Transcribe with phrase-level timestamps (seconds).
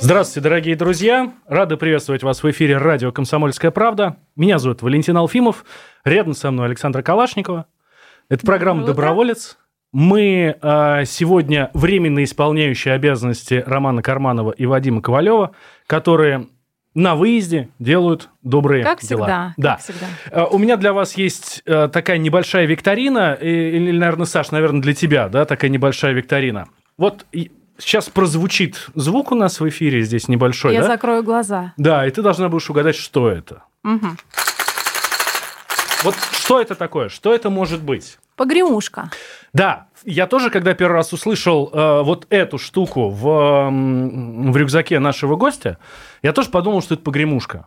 [0.00, 1.32] Здравствуйте, дорогие друзья!
[1.46, 4.16] Рады приветствовать вас в эфире радио «Комсомольская правда».
[4.36, 5.64] Меня зовут Валентин Алфимов.
[6.04, 7.66] Рядом со мной Александра Калашникова.
[8.28, 8.86] Это программа.
[8.86, 9.58] «Доброволец».
[9.92, 15.52] Мы э, сегодня временно исполняющие обязанности Романа Карманова и Вадима Ковалева,
[15.86, 16.46] которые
[16.94, 19.24] на выезде делают добрые Как дела.
[19.26, 19.54] всегда.
[19.56, 19.70] Да.
[19.72, 20.46] Как всегда.
[20.46, 25.28] У меня для вас есть э, такая небольшая викторина, или, наверное, Саш, наверное, для тебя,
[25.28, 26.68] да, такая небольшая викторина.
[26.96, 27.26] Вот
[27.78, 30.88] сейчас прозвучит звук у нас в эфире здесь небольшой, Я да?
[30.88, 31.72] закрою глаза.
[31.76, 33.62] Да, и ты должна будешь угадать, что это.
[33.82, 34.18] Мгм.
[36.04, 37.08] Вот что это такое?
[37.08, 38.18] Что это может быть?
[38.36, 39.10] Погремушка.
[39.52, 45.34] Да, я тоже, когда первый раз услышал э, вот эту штуку в, в рюкзаке нашего
[45.34, 45.78] гостя,
[46.22, 47.66] я тоже подумал, что это погремушка.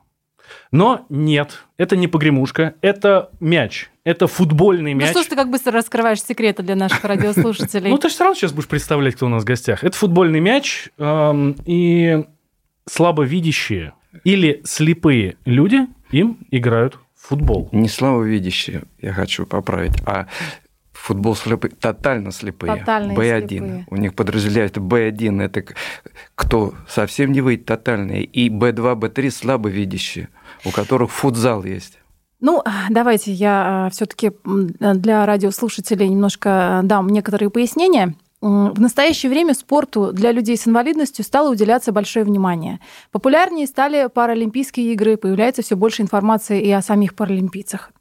[0.72, 3.90] Но нет, это не погремушка, это мяч.
[4.04, 5.12] Это футбольный Ну мяч.
[5.12, 7.90] что ж ты как быстро раскрываешь секреты для наших радиослушателей?
[7.92, 9.84] Ну, ты же сразу сейчас будешь представлять, кто у нас в гостях.
[9.84, 12.26] Это футбольный мяч, эм, и
[12.90, 17.70] слабовидящие или слепые люди им играют в футбол.
[17.72, 20.28] Не слабовидящие, я хочу поправить, а
[20.92, 22.76] футбол слепые, тотально слепые.
[22.78, 23.48] Тотальные Б1.
[23.48, 23.86] слепые.
[23.90, 25.64] У них подразделяют Б1, это
[26.36, 30.30] кто совсем не выйдет тотальные, и Б2, Б3 слабовидящие,
[30.66, 31.98] у которых футзал есть.
[32.40, 38.16] Ну, давайте я все-таки для радиослушателей немножко э, дам некоторые пояснения.
[38.42, 42.80] В настоящее время спорту для людей с инвалидностью стало уделяться большое внимание.
[43.12, 47.92] Популярнее стали паралимпийские игры, появляется все больше информации и о самих паралимпийцах.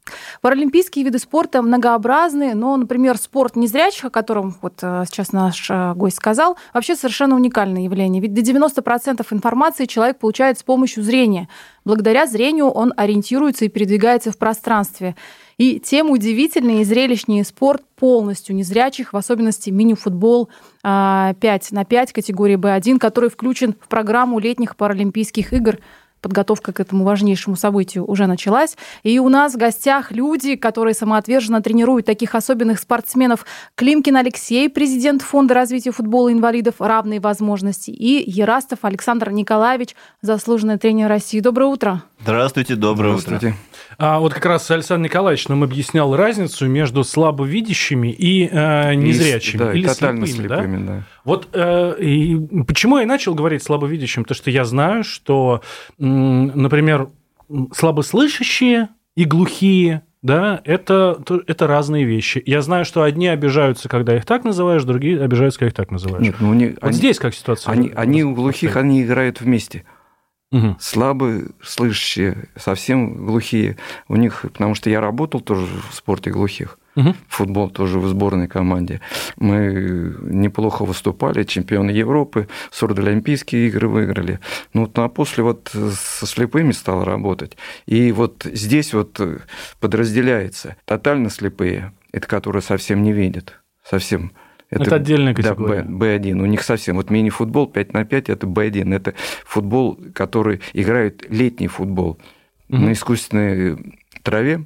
[0.41, 5.93] Паралимпийские виды спорта многообразны, но, например, спорт незрячих, о котором вот э, сейчас наш э,
[5.93, 8.19] гость сказал, вообще совершенно уникальное явление.
[8.19, 11.49] Ведь до 90% информации человек получает с помощью зрения.
[11.85, 15.15] Благодаря зрению он ориентируется и передвигается в пространстве.
[15.61, 20.49] И тем удивительнее и зрелищнее спорт полностью незрячих, в особенности мини-футбол
[20.81, 25.77] а, 5 на 5 категории Б1, который включен в программу летних Паралимпийских игр.
[26.19, 28.75] Подготовка к этому важнейшему событию уже началась.
[29.03, 33.45] И у нас в гостях люди, которые самоотверженно тренируют таких особенных спортсменов.
[33.75, 41.07] Климкин Алексей, президент Фонда развития футбола инвалидов «Равные возможности», и Ерастов Александр Николаевич, заслуженный тренер
[41.07, 41.39] России.
[41.39, 42.01] Доброе утро.
[42.23, 43.21] Здравствуйте, доброе утро.
[43.21, 43.55] Здравствуйте.
[43.97, 49.57] А вот как раз Александр Николаевич нам объяснял разницу между слабовидящими и э, незрячими.
[49.59, 50.55] Да, или тотально слепыми, да?
[50.61, 51.03] слепыми, да.
[51.25, 52.37] Вот э, и
[52.67, 54.23] почему я начал говорить слабовидящим?
[54.23, 55.61] Потому что я знаю, что,
[55.99, 57.09] м, например,
[57.73, 62.41] слабослышащие и глухие, да, это, то- это разные вещи.
[62.45, 66.23] Я знаю, что одни обижаются, когда их так называешь, другие обижаются, когда их так называешь.
[66.23, 67.71] Нет, ну, они, вот они- здесь как ситуация?
[67.71, 69.83] они, они у глухих, они играют вместе.
[70.51, 70.77] Мгм.
[70.79, 73.77] слабые слышащие, совсем глухие.
[74.09, 77.15] У них, потому что я работал тоже в спорте глухих, Мгм.
[77.29, 78.99] футбол тоже в сборной команде.
[79.37, 84.39] Мы неплохо выступали, чемпионы Европы, сурдоолимпийские игры выиграли.
[84.73, 87.55] Ну, вот, а после вот со слепыми стал работать.
[87.85, 89.21] И вот здесь вот
[89.79, 94.33] подразделяется тотально слепые, это которые совсем не видят, совсем.
[94.71, 95.83] Это отдельная да, категория.
[95.83, 96.41] Б, Б1.
[96.41, 96.95] У них совсем.
[96.95, 98.95] Вот мини-футбол 5 на 5 это Б1.
[98.95, 99.13] Это
[99.45, 102.17] футбол, который играют летний футбол
[102.69, 102.85] Мгм.
[102.85, 103.77] на искусственной
[104.23, 104.63] траве,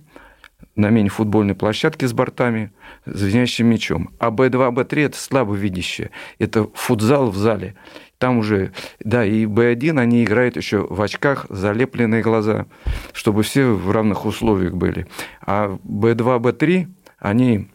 [0.75, 2.71] на мини-футбольной площадке с бортами,
[3.05, 4.11] с звенящим мячом.
[4.19, 6.11] А Б2, Б3 это слабовидящие.
[6.37, 7.75] Это футзал в зале.
[8.19, 12.67] Там уже, да, и Б1 они играют еще в очках, залепленные глаза,
[13.11, 15.07] чтобы все в равных условиях были.
[15.41, 16.87] А Б2, Б3
[17.19, 17.67] они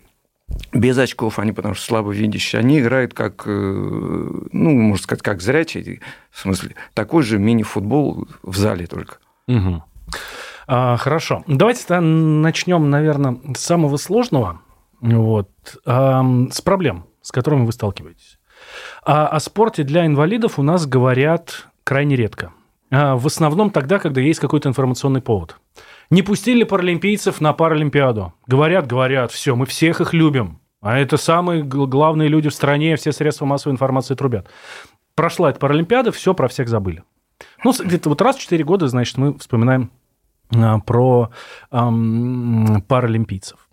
[0.72, 6.00] без очков, они потому что слабовидящие, они играют как, э, ну, можно сказать, как зрячие,
[6.30, 9.18] в смысле, такой же мини-футбол в зале только.
[9.46, 9.82] Мгм.
[10.66, 11.42] А, хорошо.
[11.46, 14.60] Давайте начнем, наверное, с самого сложного.
[15.00, 15.50] Вот.
[15.84, 18.38] Ам, с проблем, с которыми вы сталкиваетесь.
[19.04, 22.52] А о спорте для инвалидов у нас говорят крайне редко.
[22.90, 25.56] А, В основном тогда, когда есть какой-то информационный повод.
[26.10, 28.32] Не пустили паралимпийцев на Паралимпиаду.
[28.46, 30.60] Говорят, говорят, все, мы всех их любим.
[30.80, 34.48] А это самые гл- главные люди в стране, все средства массовой информации трубят.
[35.14, 37.04] Прошла эта Паралимпиада, все про всех забыли.
[37.64, 39.90] Ну, где-то вот раз в 4 года, значит, мы вспоминаем
[40.54, 41.30] а, про
[41.70, 43.68] ам, паралимпийцев.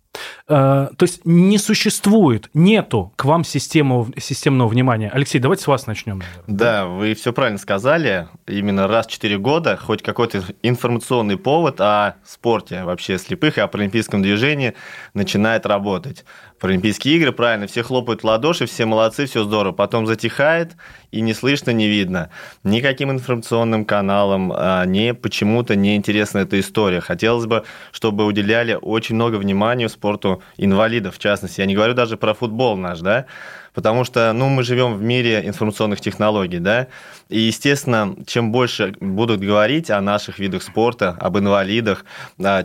[0.48, 5.10] Э, то есть не существует, нету к вам систему, системного внимания.
[5.14, 6.20] Алексей, давайте с вас начнем.
[6.20, 6.44] Наверное.
[6.48, 8.28] Да, вы все правильно сказали.
[8.48, 13.68] Именно раз в 4 года хоть какой-то информационный повод о спорте вообще слепых и о
[13.68, 14.74] паралимпийском движении
[15.14, 16.26] начинает работать.
[16.60, 19.74] Паралимпийские игры, правильно, все хлопают в ладоши, все молодцы, все здорово.
[19.74, 20.76] Потом затихает,
[21.12, 22.32] и не слышно, не видно.
[22.64, 27.00] Никаким информационным каналам а, не почему-то не интересна эта история.
[27.00, 31.62] Хотелось бы, чтобы уделяли очень много внимания спорту инвалидов, в частности.
[31.62, 33.28] Я не говорю даже про футбол наш, да,
[33.76, 36.88] потому что, ну, мы живем в мире информационных технологий, да,
[37.30, 42.06] и, естественно, чем больше будут говорить о наших видах спорта, об инвалидах,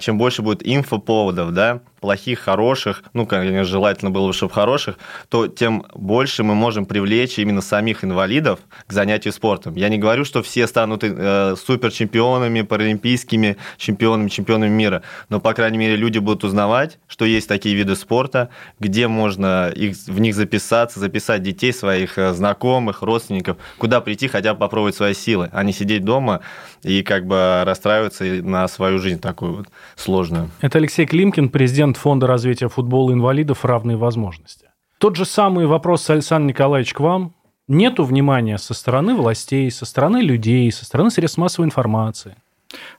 [0.01, 4.99] чем больше будет инфоповодов, да, плохих, хороших, ну, конечно, желательно было бы, чтобы хороших,
[5.29, 9.77] то тем больше мы можем привлечь именно самих инвалидов к занятию спортом.
[9.77, 15.79] Я не говорю, что все станут э, суперчемпионами, паралимпийскими чемпионами, чемпионами мира, но, по крайней
[15.79, 18.49] мере, люди будут узнавать, что есть такие виды спорта,
[18.81, 24.52] где можно их, в них записаться, записать детей своих э, знакомых, родственников, куда прийти хотя
[24.55, 26.41] бы попробовать свои силы, а не сидеть дома
[26.83, 30.51] и как бы расстраиваться на свою жизнь такую вот сложную.
[30.61, 34.67] Это Алексей Климкин, президент Фонда развития футбола инвалидов «Равные возможности».
[34.99, 37.35] Тот же самый вопрос, Александр Николаевич, к вам.
[37.69, 42.37] Нету внимания со стороны властей, со стороны людей, со стороны средств массовой информации?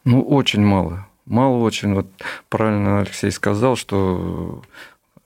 [0.03, 1.07] Ну, очень мало.
[1.25, 1.93] Мало очень.
[1.93, 2.07] Вот
[2.49, 4.61] правильно Алексей сказал, что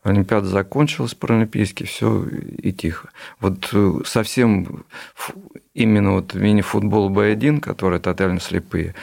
[0.04, 3.10] Олимпиада закончилась паралимпийский, все и тихо.
[3.40, 4.86] Вот э, совсем
[5.78, 8.96] именно вот мини-футбол Б1, который тотально слепые,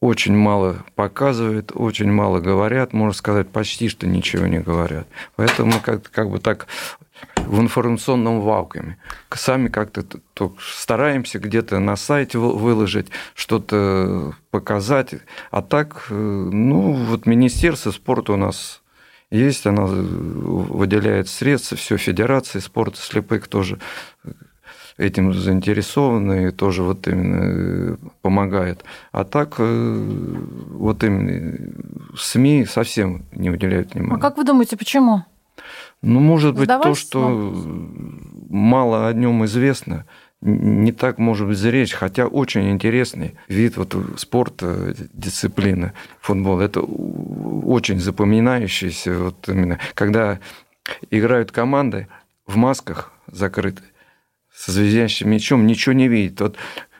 [0.00, 5.06] очень мало показывают, очень мало говорят, можно сказать, почти что ничего не говорят.
[5.36, 6.66] Поэтому мы как, как бы так
[7.36, 8.98] в информационном вакууме.
[9.32, 10.04] Сами как-то
[10.60, 15.14] стараемся где-то на сайте выложить, что-то показать.
[15.50, 18.82] А так, э, ну, вот Министерство спорта у нас
[19.30, 23.78] есть, она выделяет средства, все, Федерации спорта слепых тоже
[24.98, 28.84] этим заинтересованы и тоже вот именно э, помогает.
[29.12, 30.04] А так э,
[30.70, 31.74] вот именно
[32.16, 34.16] СМИ совсем не уделяют внимания.
[34.16, 35.24] А как вы думаете, почему?
[36.02, 37.52] Ну, может быть, то, что
[38.48, 40.06] мало о нем известно
[40.42, 46.60] не так, может быть, зречь, хотя очень интересный вид вот спорта, дисциплины футбол.
[46.60, 50.38] Это очень запоминающийся, вот именно, когда
[51.10, 52.08] играют команды
[52.46, 53.82] в масках закрыты,
[54.56, 56.40] со звездящим мячом, ничего не видят.
[56.40, 56.56] Вот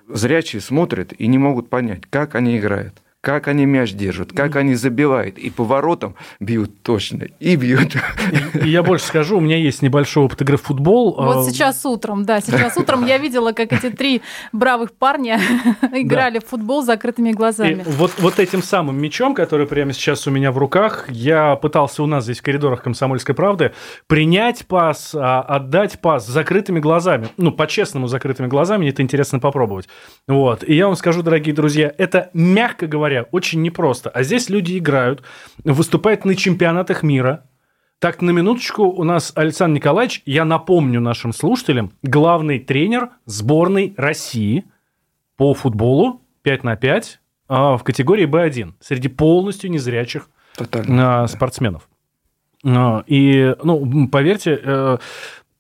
[0.08, 4.76] зрячие смотрят и не могут понять, как они играют как они мяч держат, как они
[4.76, 5.37] забивают.
[5.37, 7.96] И поворотом бьют точно, и бьют.
[8.31, 11.17] И, и я больше скажу, у меня есть небольшой опыт игры в футбол.
[11.19, 15.40] Вот а, сейчас утром, да, сейчас утром я видела, как эти три бравых парня
[15.93, 17.82] играли в футбол с закрытыми глазами.
[17.84, 22.05] И вот, вот этим самым мячом, который прямо сейчас у меня в руках, я пытался
[22.05, 23.73] у нас здесь в коридорах «Комсомольской правды»
[24.06, 27.26] принять пас, а, отдать пас с закрытыми глазами.
[27.38, 29.88] Ну, по-честному, закрытыми глазами, это интересно попробовать.
[30.28, 30.62] Вот.
[30.62, 34.10] И я вам скажу, дорогие друзья, это, мягко говоря, говоря, очень непросто.
[34.10, 35.22] А здесь люди играют,
[35.64, 37.46] выступают на чемпионатах мира.
[37.98, 44.64] Так, на минуточку, у нас Александр Николаевич, я напомню нашим слушателям, главный тренер сборной России
[45.36, 51.22] по футболу 5 на 5 а, в категории Б1 среди полностью незрячих Тотально.
[51.22, 51.88] А, спортсменов.
[52.64, 54.98] А, и, ну, поверьте, э,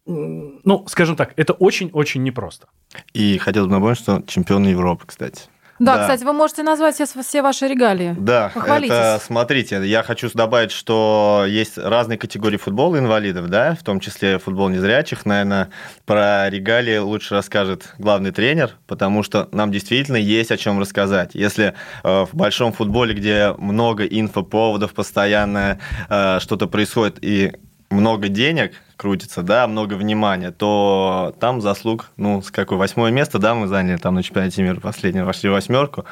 [0.06, 2.68] ну, скажем так, это очень-очень непросто.
[3.12, 5.44] И хотел бы напомнить, что чемпион Европы, кстати.
[5.78, 8.14] Да, да, кстати, вы можете назвать все, все ваши регалии.
[8.18, 14.00] Да, это, смотрите, я хочу добавить, что есть разные категории футбола инвалидов, да, в том
[14.00, 15.26] числе футбол незрячих.
[15.26, 15.68] Наверное,
[16.04, 21.34] про регалии лучше расскажет главный тренер, потому что нам действительно есть о чем рассказать.
[21.34, 27.52] Если э, в большом футболе, где много инфоповодов, постоянно э, что-то происходит, и
[27.90, 33.54] много денег крутится, да, много внимания, то там заслуг, ну, с какое восьмое место, да,
[33.54, 36.04] мы заняли там на чемпионате мира последнее, вошли в восьмерку,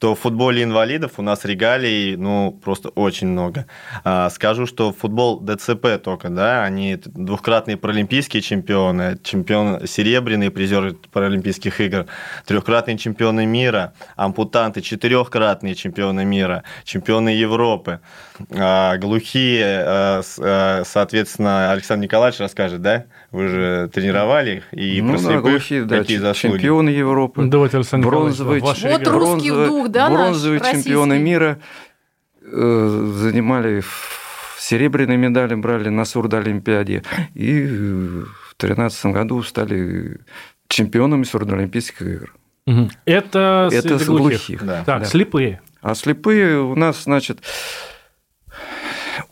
[0.00, 3.66] то в футболе инвалидов у нас регалий, ну, просто очень много.
[4.02, 11.80] А, скажу, что футбол ДЦП только, да, они двухкратные паралимпийские чемпионы, чемпион серебряный призер паралимпийских
[11.82, 12.06] игр,
[12.46, 18.00] трехкратные чемпионы мира, ампутанты, четырехкратные чемпионы мира, чемпионы Европы,
[18.52, 25.40] а, глухие, а, соответственно, Александр Николаевич расскажет, да, вы же тренировали их и ну, да,
[25.40, 26.54] глухие, да, какие заслуги.
[26.54, 27.44] Чемпионы Европы.
[27.46, 28.76] Давайте, Александр бронзовый, вот
[29.08, 31.30] русский дух, да, Бронзовые наш, чемпионы российский.
[31.30, 31.58] мира
[32.42, 33.82] э, занимали
[34.58, 37.02] серебряные медали, брали на Сурдолимпиаде.
[37.34, 40.20] И в 2013 году стали
[40.68, 42.34] чемпионами Сурдолимпийских игр.
[42.66, 42.90] Угу.
[43.06, 44.06] Это, Это глухих.
[44.06, 44.64] глухих.
[44.64, 44.84] Да.
[44.84, 45.04] Так, да.
[45.06, 45.60] слепые.
[45.82, 47.40] А слепые у нас, значит,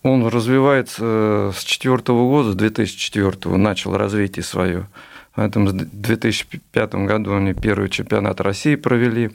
[0.02, 4.86] Он развивается с четвертого года, с 2004 начал развитие свое.
[5.34, 9.30] Поэтому в 2005 году они первый чемпионат России провели.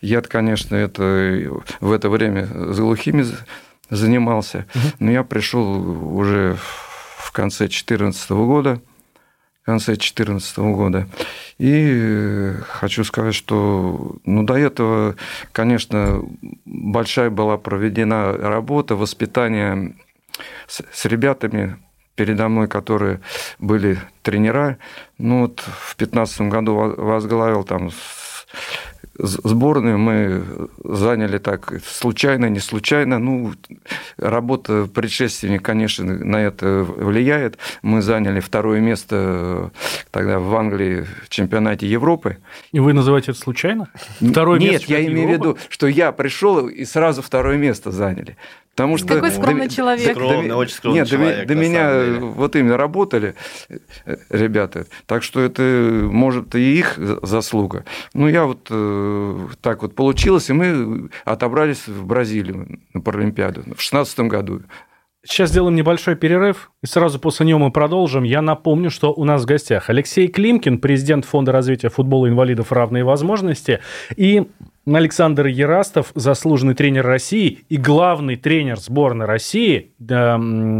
[0.00, 3.24] Я, конечно, это, в это время с глухими
[3.88, 4.66] занимался,
[4.98, 6.58] но я пришел уже
[7.18, 8.80] в конце 2014 года
[9.62, 11.08] в конце 2014 года.
[11.58, 15.16] И э, хочу сказать, что ну, до этого,
[15.50, 16.22] конечно,
[16.64, 19.96] большая была проведена работа, воспитание
[20.66, 21.76] с, с ребятами
[22.14, 23.20] передо мной, которые
[23.58, 24.78] были тренера.
[25.18, 27.90] Ну, вот в 2015 году возглавил там
[29.18, 30.42] сборную мы
[30.84, 33.18] заняли так случайно, не случайно.
[33.18, 33.52] Ну,
[34.16, 37.58] работа предшественника, конечно, на это влияет.
[37.82, 39.70] Мы заняли второе место
[40.10, 42.38] тогда в Англии в чемпионате Европы.
[42.72, 43.88] И вы называете это случайно?
[44.20, 48.36] Второе Нет, место я имею в виду, что я пришел и сразу второе место заняли.
[48.76, 50.10] Потому что Какой скромный до, человек.
[50.12, 51.48] Скромный, до, очень скромный нет, человек.
[51.48, 53.34] До, до меня вот именно работали
[53.70, 53.78] э,
[54.28, 54.84] ребята.
[55.06, 57.86] Так что это, может, и их заслуга.
[58.12, 63.64] Ну, я вот э, так вот получилось, и мы отобрались в Бразилию на Паралимпиаду в
[63.64, 64.60] 2016 году.
[65.24, 68.24] Сейчас сделаем небольшой перерыв, и сразу после него мы продолжим.
[68.24, 73.04] Я напомню, что у нас в гостях Алексей Климкин, президент Фонда развития футбола инвалидов «Равные
[73.04, 73.80] возможности»,
[74.16, 74.46] и
[74.94, 80.38] Александр Ярастов, заслуженный тренер России и главный тренер сборной России да,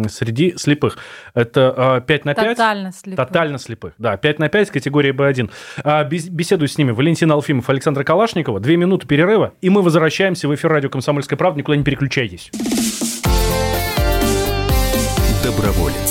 [0.09, 0.99] среди слепых.
[1.35, 2.49] Это 5 а, на 5?
[2.57, 3.17] Тотально слепых.
[3.17, 4.17] Тотально слепых, да.
[4.17, 5.51] 5 на 5 категории Б1.
[5.83, 8.61] А, беседую с ними Валентин Алфимов, Александр Калашникова.
[8.61, 11.59] Две минуты перерыва, и мы возвращаемся в эфир радио «Комсомольская правда».
[11.59, 12.51] Никуда не переключайтесь.
[15.43, 16.06] Доброволец.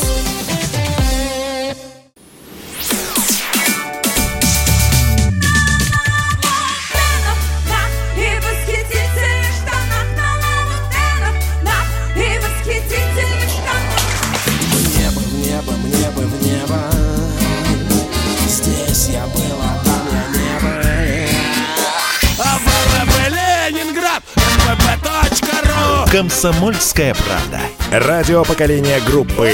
[26.15, 27.59] «Комсомольская правда».
[27.91, 29.51] Радио поколения группы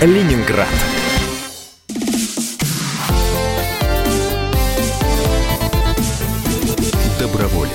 [0.00, 0.66] «Ленинград».
[7.20, 7.70] Доброволец.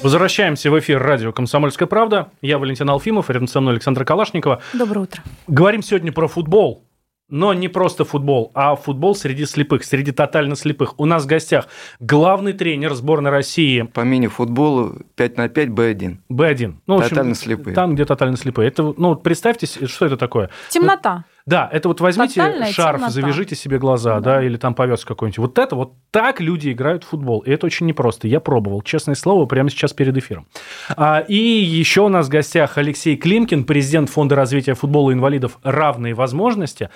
[0.00, 2.30] Возвращаемся в эфир радио «Комсомольская правда».
[2.40, 4.62] Я Валентин Алфимов, рядом со мной Александра Калашникова.
[4.74, 5.24] Доброе утро.
[5.48, 6.84] Говорим сегодня про футбол.
[7.30, 10.98] Но не просто футбол, а футбол среди слепых, среди тотально слепых.
[10.98, 11.68] У нас в гостях
[12.00, 13.82] главный тренер сборной России.
[13.82, 16.16] По мини-футболу 5 на 5 Б1.
[16.30, 16.74] Б1.
[16.86, 17.74] Ну, в общем, тотально слепые.
[17.74, 18.68] Там, где тотально слепые.
[18.68, 20.48] Это, ну, представьте, что это такое?
[20.70, 21.24] Темнота.
[21.48, 23.12] Да, это вот возьмите Тотальная шарф, темнота.
[23.12, 24.34] завяжите себе глаза, да.
[24.34, 25.38] да, или там повез какой-нибудь.
[25.38, 27.40] Вот это вот так люди играют в футбол.
[27.40, 28.28] И это очень непросто.
[28.28, 30.46] Я пробовал, честное слово, прямо сейчас перед эфиром.
[30.94, 36.12] А, и еще у нас в гостях Алексей Климкин, президент Фонда развития футбола инвалидов «Равные
[36.12, 36.90] возможности».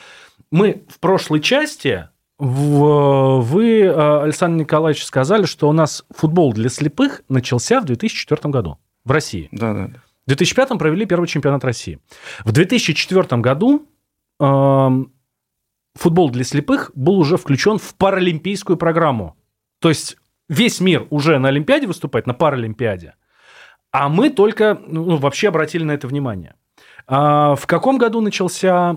[0.51, 7.23] Мы в прошлой части вы, э, Александр Николаевич, сказали, что у нас футбол для слепых
[7.31, 9.49] начался в 2004 году в России.
[9.51, 9.91] Да, да.
[10.25, 12.01] В 2005 провели первый чемпионат России.
[12.45, 13.89] В 2004 году
[15.95, 19.37] футбол для слепых был уже включен в паралимпийскую программу.
[19.81, 20.17] То есть
[20.49, 23.15] весь мир уже на Олимпиаде выступает, на Паралимпиаде,
[23.91, 26.55] а мы только ну, вообще обратили на это внимание.
[27.07, 28.97] А в каком году начался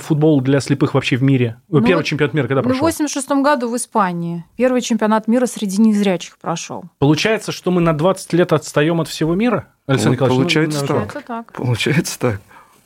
[0.00, 1.60] футбол для слепых вообще в мире?
[1.68, 2.78] Ну, Первый вот, чемпионат мира когда прошел?
[2.78, 4.44] В 86 году в Испании.
[4.56, 6.84] Первый чемпионат мира среди незрячих прошел.
[6.98, 9.68] Получается, что мы на 20 лет отстаем от всего мира?
[9.86, 10.96] Александр вот, Николаевич, получается, ну, так.
[10.96, 11.52] получается так.
[11.52, 12.40] Получается так.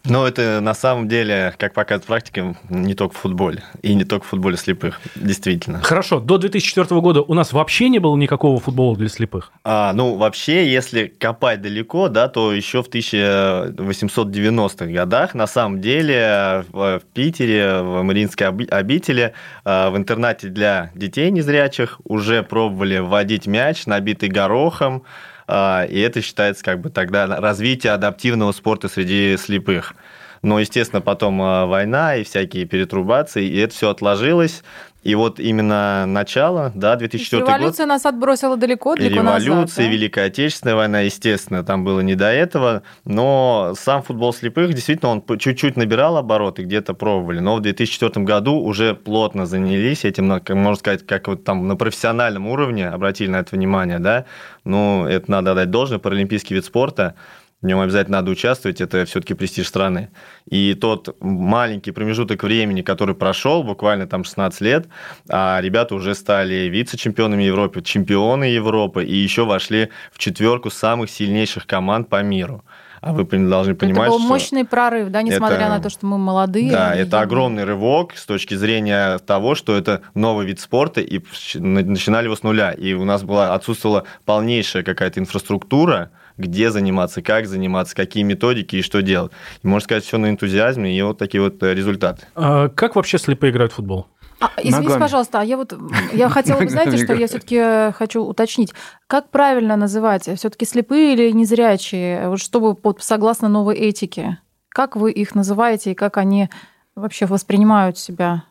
[0.09, 3.63] Но это на самом деле, как показывает практика, не только в футболе.
[3.83, 5.81] И не только в футболе слепых, действительно.
[5.83, 9.53] Хорошо, до 2004 года у нас вообще не было никакого футбола для слепых?
[9.65, 16.65] А, ну, вообще, если копать далеко, да, то еще в 1890-х годах на самом деле
[16.73, 19.33] в Питере, в Мариинской обители,
[19.65, 25.05] а, в интернате для детей незрячих уже пробовали вводить мяч, набитый горохом,
[25.49, 29.95] и это считается как бы тогда развитие адаптивного спорта среди слепых.
[30.43, 34.63] Но, естественно, потом а, война и всякие перетрубации, и это все отложилось.
[35.07, 37.49] И вот именно начало, да, 2004 год.
[37.49, 39.83] Революция нас отбросила далеко, далеко Революция, назад, да?
[39.85, 42.83] Великая Отечественная война, естественно, там было не до этого.
[43.05, 47.39] Но сам футбол слепых, действительно, он чуть-чуть набирал обороты, где-то пробовали.
[47.39, 52.49] Но в 2004 году уже плотно занялись этим, можно сказать, как вот там на профессиональном
[52.49, 54.25] уровне обратили на это внимание, да.
[54.65, 57.15] Ну, это надо дать должное, паралимпийский вид спорта–
[57.63, 60.11] в нем обязательно надо участвовать, это все-таки престиж страны.
[60.51, 64.89] И тот маленький промежуток времени, который прошел, буквально там 16 лет,
[65.29, 71.67] а ребята уже стали вице-чемпионами Европы, чемпионы Европы, и еще вошли в четверку самых сильнейших
[71.67, 72.63] команд по миру.
[73.01, 74.29] А вы должны понимать, это был что...
[74.29, 76.71] мощный прорыв, да, несмотря это- на то, что мы молодые.
[76.71, 81.23] Да, это огромный рывок с точки зрения того, что это новый вид спорта, и
[81.55, 82.73] начинали его с нуля.
[82.73, 88.83] И у нас была отсутствовала полнейшая какая-то инфраструктура, где заниматься, как заниматься, какие методики и
[88.83, 89.33] что делать.
[89.63, 92.27] И можно сказать, все на энтузиазме, и вот такие вот э, результаты.
[92.35, 94.07] А как вообще слепые играют в футбол?
[94.39, 95.01] А, извините, Ногами.
[95.01, 95.75] пожалуйста, а я вот
[96.13, 98.73] я хотела бы, знаете, что я все-таки хочу уточнить,
[99.07, 104.39] как правильно называть, все-таки слепые или незрячие, вот чтобы вот согласно новой этике,
[104.69, 106.51] как вы их называете и как они
[106.95, 108.45] вообще воспринимают себя?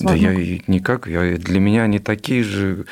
[0.00, 0.34] Да я
[0.66, 2.86] никак, я, для меня они такие же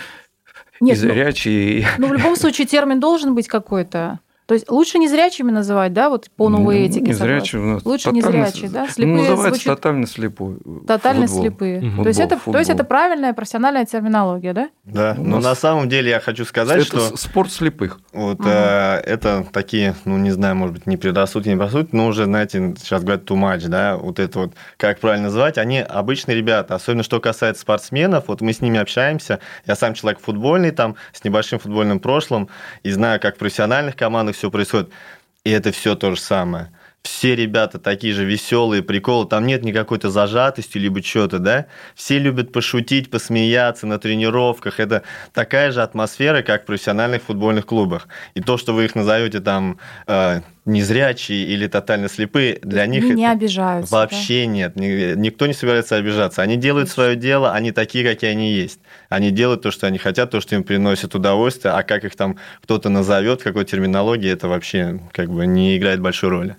[0.83, 1.87] и Нет, ну- зрячие.
[1.99, 4.21] Ну, в любом случае, термин должен быть какой-то.
[4.47, 7.01] То есть лучше незрячими называть, да, вот по новой Ну, этике.
[7.11, 8.83] незрячие у нас Лучше незрячие, да?
[8.83, 10.57] Ну, Слепые называется звучит тотально слепой.
[10.87, 11.43] тотально футбол.
[11.45, 11.81] слепые.
[11.81, 12.03] Мгм.
[12.03, 12.89] То, есть это, Футбол, то есть это футбол.
[12.99, 14.69] правильная профессиональная терминология, да?
[14.85, 17.17] Да, У но нас- на самом деле я хочу сказать, Это что...
[17.17, 18.01] спорт слепых.
[18.13, 19.01] Вот Ага.
[19.05, 22.75] э, это такие, ну не знаю, может быть, не предрассудки, не предрассудки, но уже, знаете,
[22.79, 27.05] сейчас говорят too much, да, вот это вот, как правильно называть, они обычные ребята, особенно
[27.05, 31.59] что касается спортсменов, вот мы с ними общаемся, я сам человек футбольный, там, с небольшим
[31.61, 32.49] футбольным прошлым,
[32.83, 34.91] и знаю, как в профессиональных командах все происходит,
[35.45, 36.73] и это все то же самое.
[37.03, 41.67] Все ребята такие же веселые, приколы, там нет никакой-то зажатости, либо чего-то, да?
[41.97, 44.79] Все любят пошутить, посмеяться на тренировках.
[44.79, 48.07] Это такая же атмосфера, как в профессиональных футбольных клубах.
[48.35, 53.25] И то, что вы их назовете там э, незрячие или тотально слепые, для них не
[53.25, 53.91] это обижаются.
[53.91, 53.99] да?
[53.99, 54.77] вообще нет.
[54.77, 56.41] Ни- Никто не собирается обижаться.
[56.43, 58.79] Они делают свое дело, они такие, какие они есть.
[59.09, 62.37] Они делают то, что они хотят, то, что им приносит удовольствие, а как их там
[62.63, 66.57] кто-то назовет, какой терминологии, это вообще как бы не играет большой роли.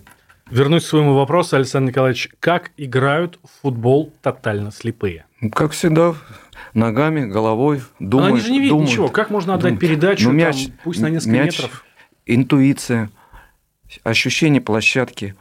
[0.50, 2.28] Вернусь к своему вопросу, Александр Николаевич.
[2.40, 5.24] Как играют в футбол тотально слепые?
[5.40, 6.14] Ну, Как всегда,
[6.74, 8.34] ногами, головой, Но думают.
[8.34, 8.90] они же не видят думают.
[8.90, 9.08] ничего.
[9.08, 9.80] Как можно отдать думают.
[9.80, 11.84] передачу, Ну, там, мяч- пусть на несколько мяч- метров?
[12.26, 13.10] Интуиция,
[14.02, 15.34] ощущение площадки.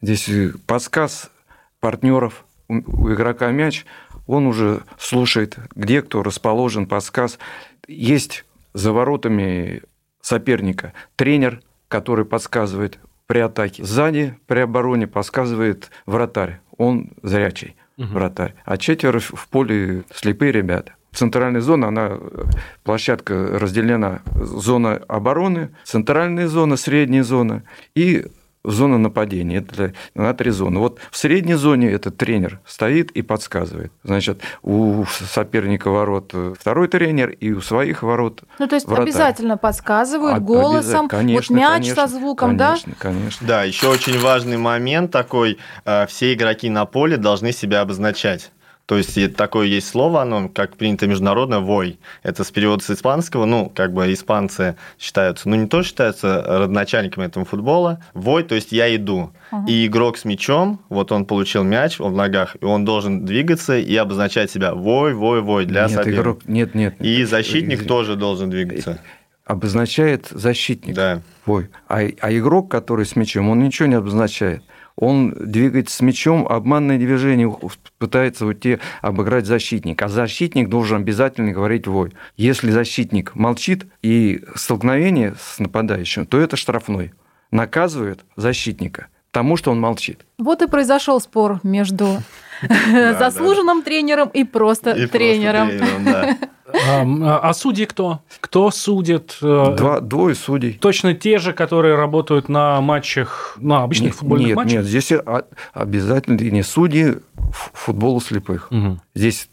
[0.00, 1.30] Здесь э, подсказ
[1.80, 3.84] партнеров у игрока мяч,
[4.26, 7.38] он уже слушает, где кто расположен, подсказ.
[7.86, 9.82] Есть за воротами
[10.22, 12.98] соперника тренер, который подсказывает
[13.32, 13.82] при атаке.
[13.82, 16.60] Сзади при обороне подсказывает вратарь.
[16.76, 18.12] Он зрячий Мгм.
[18.12, 18.54] вратарь.
[18.66, 20.92] А четверо в поле слепые ребята.
[21.14, 22.18] Центральная зона, она,
[22.84, 24.20] площадка разделена.
[24.34, 27.62] Зона обороны, центральная зона, средняя зона
[27.94, 28.26] и
[28.64, 29.56] зона нападения.
[29.58, 30.78] Это на три зоны.
[30.78, 33.92] Вот в средней зоне этот тренер стоит и подсказывает.
[34.04, 39.04] Значит, у соперника ворот э, второй тренер, и у своих ворот Ну, то есть вратарь.
[39.04, 41.08] обязательно подсказывают А- голосом, обязательно.
[41.08, 42.68] Конечно, вот мяч конечно, со звуком, да?
[42.68, 47.80] конечно, Конечно, Да, еще очень важный момент такой, э, все игроки на поле должны себя
[47.80, 48.52] обозначать.
[48.86, 51.98] То есть такое есть слово, оно, как принято международно, вой.
[52.22, 57.26] Это с перевода с испанского, ну, как бы испанцы считаются, ну, не то считаются родоначальниками
[57.26, 58.00] этого футбола.
[58.12, 59.30] Вой, то есть я иду.
[59.50, 59.70] Ага.
[59.70, 63.78] И игрок с мячом, вот он получил мяч, он в ногах, и он должен двигаться
[63.78, 66.20] и обозначать себя вой, вой, вой для нет, соперника.
[66.20, 67.00] игрок, нет, нет.
[67.00, 67.88] И защитник Извини.
[67.88, 69.00] тоже должен двигаться.
[69.44, 70.94] обозначает защитник.
[70.94, 71.20] Да.
[71.46, 74.62] Ой, а, а игрок, который с мячом, он ничего не обозначает.
[74.96, 77.52] Он двигается с мячом, обманное движение
[77.98, 80.02] пытается уйти обыграть защитник.
[80.02, 82.12] А защитник должен обязательно говорить вой.
[82.36, 87.12] Если защитник молчит и столкновение с нападающим, то это штрафной.
[87.50, 90.24] Наказывает защитника, потому что он молчит.
[90.38, 92.18] Вот и произошел спор между.
[93.18, 95.70] Заслуженным тренером и просто тренером.
[96.74, 98.20] А, а судьи кто?
[98.40, 99.36] Кто судит?
[99.42, 100.78] Э, Два, двое судей.
[100.80, 104.72] Точно те же, которые работают на матчах, на обычных Нет, футбольных нет, матчах?
[104.72, 105.12] нет, здесь
[105.74, 107.16] обязательно не судьи
[107.52, 108.68] футбола слепых.
[108.70, 109.00] Мгм.
[109.14, 109.50] Здесь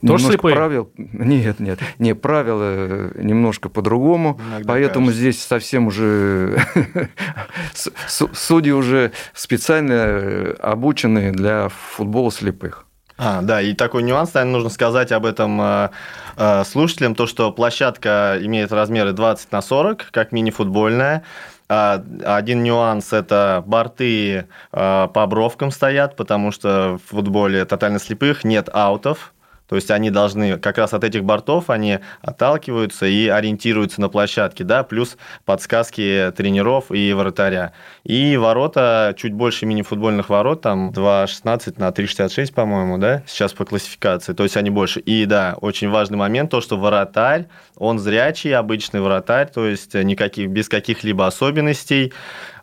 [0.00, 0.56] немножко слепые?
[0.56, 0.90] правил.
[0.96, 4.40] Нет, нет, не правила э, немножко по-другому.
[4.48, 5.20] Иногда Поэтому кажется.
[5.20, 6.58] здесь совсем уже
[8.06, 12.86] судьи уже специально э, обученные для футбола слепых.
[13.16, 15.90] А, да, и такой нюанс, наверное, нужно сказать об этом э,
[16.36, 21.22] э, слушателям, то, что площадка имеет размеры 20 на 40, как мини-футбольная.
[21.68, 28.44] А, Один нюанс– это борты э, по бровкам стоят, потому что в футболе тотально слепых
[28.44, 29.34] нет аутов,
[29.68, 34.62] то есть они должны как раз от этих бортов они отталкиваются и ориентируются на площадке,
[34.62, 37.72] да, плюс подсказки тренеров и вратаря.
[38.04, 44.34] И ворота чуть больше мини-футбольных ворот, там 2,16 на 3,66, по-моему, да, сейчас по классификации,
[44.34, 45.00] то есть они больше.
[45.00, 50.48] И да, очень важный момент, то, что вратарь, он зрячий, обычный вратарь, то есть никаких,
[50.50, 52.12] без каких-либо особенностей.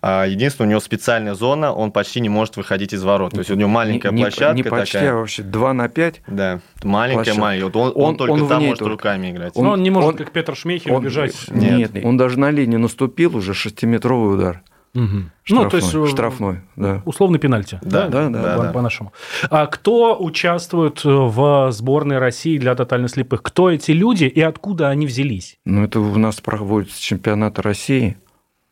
[0.01, 3.33] А, Единственное, у него специальная зона, он почти не может выходить из ворот.
[3.33, 5.11] То есть у него маленькая не, площадка Не почти, такая.
[5.11, 6.21] а вообще 2 на 5.
[6.27, 7.65] Да, маленькая, маленькая.
[7.65, 8.91] Вот он, он, Он- только он в там ней может только.
[8.91, 9.51] руками играть.
[9.55, 11.35] Он- Но он не может, он- как Петр Шмейхер, Он, убежать.
[11.49, 11.93] Нет.
[11.93, 14.61] нет, он даже на линии наступил, уже шестиметровый удар.
[14.93, 15.05] Угу.
[15.43, 17.01] Штрафной, ну, то есть штрафной, да.
[17.05, 17.79] Условный пенальти.
[17.81, 18.71] Да, да, да, да, по, да.
[18.71, 19.13] по-нашему.
[19.49, 23.41] А кто участвует в сборной России для тотально слепых?
[23.41, 25.57] Кто эти люди и откуда они взялись?
[25.65, 28.17] Ну, это у нас проводится чемпионат России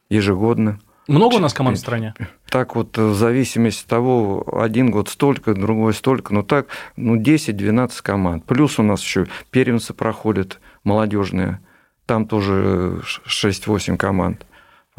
[0.09, 0.79] ежегодно.
[1.07, 2.13] Много у нас команд в стране?
[2.49, 7.91] Так вот, в зависимости от того, один год столько, другой столько, ну так, ну 10-12
[8.03, 8.45] команд.
[8.45, 11.61] Плюс у нас еще первенцы проходят молодежные,
[12.05, 14.45] там тоже 6-8 команд.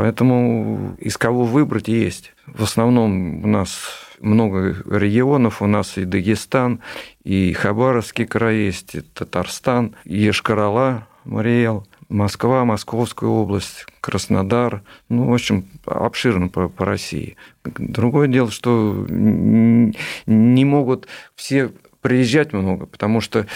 [0.01, 2.33] Поэтому из кого выбрать есть.
[2.47, 3.83] В основном у нас
[4.19, 6.81] много регионов, у нас и Дагестан,
[7.23, 15.35] и Хабаровский край есть, и Татарстан, и Ешкарала, Мариэл, Москва, Московская область, Краснодар, ну, в
[15.35, 17.37] общем, обширно по, по России.
[17.63, 23.47] Другое дело, что не могут все приезжать много, потому что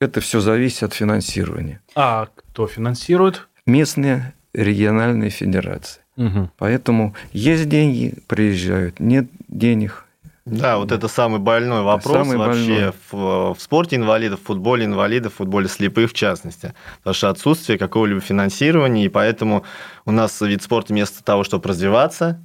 [0.00, 1.82] это все зависит от финансирования.
[1.94, 3.46] А кто финансирует?
[3.66, 6.00] Местные региональные федерации.
[6.16, 6.50] Угу.
[6.58, 10.04] Поэтому есть деньги, приезжают, нет денег.
[10.44, 12.92] Да, вот это самый больной вопрос самый вообще больной.
[13.12, 16.74] В, в спорте инвалидов, в футболе инвалидов, в футболе слепых в частности.
[16.98, 19.64] Потому что отсутствие какого-либо финансирования, и поэтому
[20.04, 22.40] у нас вид спорта вместо того, чтобы развиваться,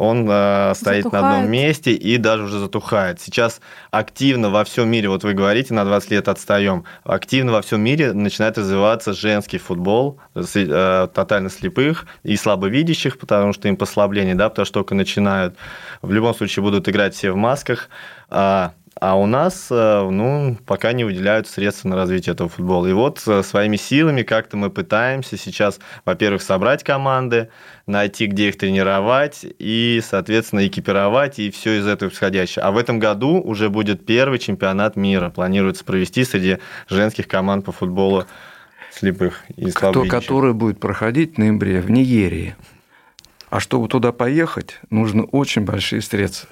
[0.00, 1.22] он э, стоит затухает.
[1.22, 3.20] на одном месте и даже уже затухает.
[3.20, 3.60] Сейчас
[3.90, 8.14] активно во всем мире, вот вы говорите, на 20 лет отстаем, активно во всем мире
[8.14, 14.64] начинает развиваться женский футбол, э, тотально слепых и слабовидящих, потому что им послабление, да, потому
[14.64, 15.56] что только начинают.
[16.00, 17.90] В любом случае будут играть все в масках.
[18.30, 22.86] А а у нас, э, ну, пока не выделяют средства на развитие этого футбола.
[22.86, 27.50] И вот э, своими силами как-то мы пытаемся сейчас, во-первых, собрать команды,
[27.86, 32.64] найти, где их тренировать и, соответственно, экипировать и все из этого исходящее.
[32.64, 35.30] А в этом году уже будет первый чемпионат мира.
[35.30, 38.26] Планируется провести среди женских команд по футболу
[38.92, 42.56] слепых и Кто, Который будет проходить в ноябре в Нигерии.
[43.48, 46.48] А чтобы туда поехать, нужно очень большие средства.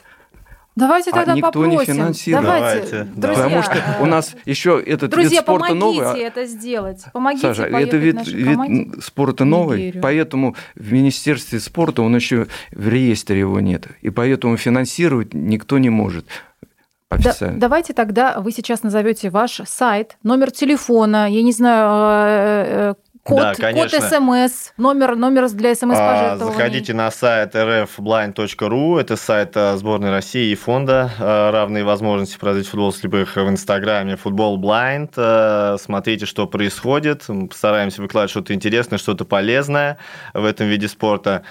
[0.79, 1.79] Давайте а тогда а никто попросим.
[1.79, 2.45] не финансирует.
[2.45, 3.45] Давайте, друзья.
[3.45, 5.97] Потому что у нас еще этот друзья, вид спорта новый.
[5.97, 7.05] Друзья, помогите это сделать.
[7.12, 13.41] Помогите Саша, это вид, вид спорта новый, поэтому в Министерстве спорта он еще в реестре
[13.41, 13.88] его нет.
[14.03, 16.27] И поэтому финансировать никто не может.
[17.11, 17.55] Официально.
[17.55, 22.95] Да, давайте тогда вы сейчас назовете ваш сайт, номер телефона, я не знаю, э, э,
[23.29, 24.01] Код, да, конечно.
[24.01, 26.57] код СМС, номер, номер для СМС-пожертвований.
[26.57, 32.69] Заходите на сайт rfblind.ru, это сайт э, сборной России и фонда э, «Равные возможности развить
[32.69, 35.11] футбол слепых» в Инстаграме «Футбол Blind».
[35.17, 39.99] Э, смотрите, что происходит, постараемся выкладывать что-то интересное, что-то полезное
[40.33, 41.43] в этом виде спорта.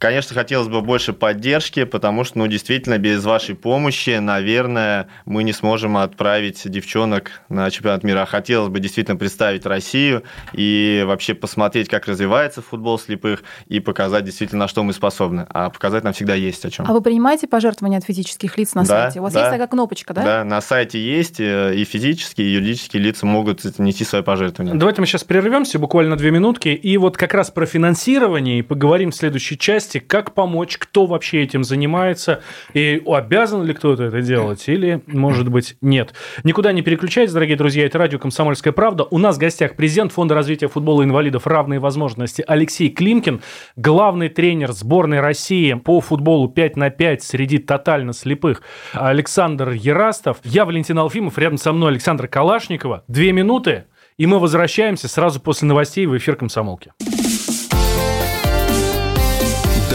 [0.00, 5.52] Конечно, хотелось бы больше поддержки, потому что, ну, действительно, без вашей помощи, наверное, мы не
[5.52, 8.24] сможем отправить девчонок на чемпионат мира.
[8.24, 10.22] Хотелось бы действительно представить Россию
[10.54, 15.44] и вообще посмотреть, как развивается футбол слепых, и показать действительно, на что мы способны.
[15.50, 16.86] А показать нам всегда есть о чем.
[16.88, 19.20] А вы принимаете пожертвования от физических лиц на да, сайте?
[19.20, 20.24] У вас да, есть такая кнопочка, да?
[20.24, 24.78] Да, на сайте есть, э, и физические, и юридические лица могут нести свои пожертвования.
[24.78, 29.10] Давайте мы сейчас прервемся буквально две минутки, и вот как раз про финансирование и поговорим
[29.10, 32.42] в следующей части части, как помочь, кто вообще этим занимается,
[32.74, 36.14] и обязан ли кто-то это делать, или, может быть, нет.
[36.44, 39.04] Никуда не переключайтесь, дорогие друзья, это радио «Комсомольская правда».
[39.10, 43.40] У нас в гостях президент Фонда развития футбола инвалидов «Равные возможности» Алексей Климкин,
[43.76, 50.38] главный тренер сборной России по футболу 5 на 5 среди тотально слепых Александр Ярастов.
[50.44, 53.04] Я Валентин Алфимов, рядом со мной Александр Калашникова.
[53.08, 53.84] Две минуты,
[54.18, 56.92] и мы возвращаемся сразу после новостей в эфир «Комсомолки»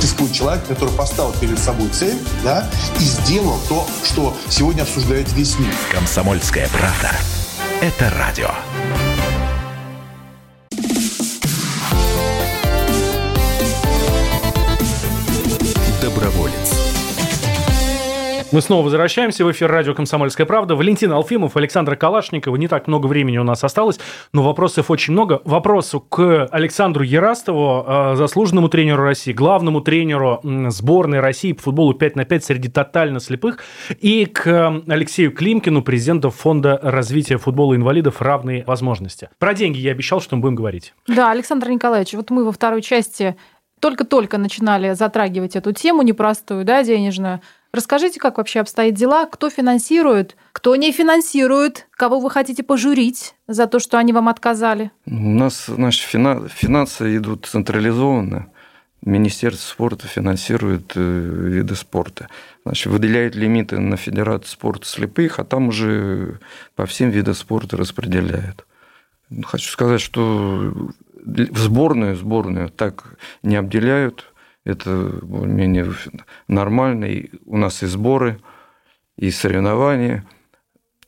[0.00, 5.58] существует человек, который поставил перед собой цель, да, и сделал то, что сегодня обсуждает весь
[5.58, 5.74] мир.
[5.92, 7.12] Комсомольская правда.
[7.80, 8.50] Это радио.
[16.00, 16.67] Доброволец.
[18.50, 20.74] Мы снова возвращаемся в эфир радио «Комсомольская правда».
[20.74, 22.56] Валентин Алфимов, Александра Калашникова.
[22.56, 24.00] Не так много времени у нас осталось,
[24.32, 25.42] но вопросов очень много.
[25.44, 32.16] Вопросу к Александру Ярастову, э, заслуженному тренеру России, главному тренеру сборной России по футболу 5
[32.16, 33.58] на 5 среди тотально слепых,
[34.00, 39.28] и к Алексею Климкину, президенту Фонда развития футбола инвалидов «Равные возможности».
[39.38, 40.94] Про деньги я обещал, что мы будем говорить.
[41.06, 43.36] Да, Александр Николаевич, вот мы во второй части
[43.78, 47.42] только-только начинали затрагивать эту тему непростую, да, денежную.
[47.72, 53.66] Расскажите, как вообще обстоят дела, кто финансирует, кто не финансирует, кого вы хотите пожурить за
[53.66, 54.90] то, что они вам отказали?
[55.06, 58.50] У нас значит, фина- финансы идут централизованно.
[59.04, 62.28] Министерство спорта финансирует э, виды спорта.
[62.64, 66.40] Значит, выделяет лимиты на Федерацию спорта слепых, а там уже
[66.74, 68.66] по всем видам спорта распределяют.
[69.44, 70.72] Хочу сказать, что
[71.24, 74.32] в сборную, сборную так не обделяют.
[74.68, 74.90] Это
[75.22, 75.92] более-менее
[76.46, 77.06] нормально.
[77.06, 78.38] И у нас и сборы,
[79.16, 80.26] и соревнования,